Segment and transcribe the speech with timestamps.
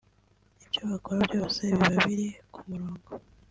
[0.65, 3.09] ibyo bakora byose biba biri ku murongo